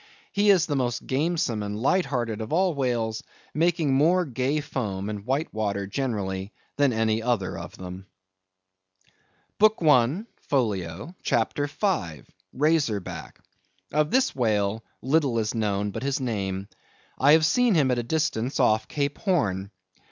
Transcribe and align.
He 0.31 0.49
is 0.49 0.65
the 0.65 0.75
most 0.75 1.05
gamesome 1.05 1.61
and 1.61 1.77
light 1.79 2.07
hearted 2.07 2.41
of 2.41 2.51
all 2.51 2.73
the 2.73 2.79
whales, 2.79 3.21
making 3.53 3.93
more 3.93 4.25
gay 4.25 4.59
foam 4.59 5.11
and 5.11 5.27
white 5.27 5.53
water 5.53 5.85
generally 5.85 6.53
than 6.75 6.91
any 6.91 7.21
other 7.21 7.55
of 7.55 7.77
them. 7.77 8.07
BOOK 9.59 9.77
I. 9.83 10.23
(Folio), 10.49 11.13
CHAPTER 11.21 11.67
V. 11.67 12.23
(Razor 12.51 12.99
Back).—Of 12.99 14.09
this 14.09 14.33
whale 14.35 14.83
little 15.03 15.37
is 15.37 15.53
known 15.53 15.91
but 15.91 16.01
his 16.01 16.19
name. 16.19 16.67
I 17.19 17.33
have 17.33 17.45
seen 17.45 17.75
him 17.75 17.91
at 17.91 17.99
a 17.99 18.01
distance 18.01 18.59
off 18.59 18.87
Cape 18.87 19.19
Horn. 19.19 19.69